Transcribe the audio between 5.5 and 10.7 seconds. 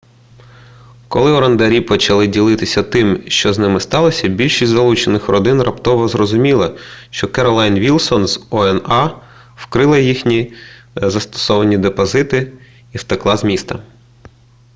раптово зрозуміла що керолайн вілсон з oha вкрала їхні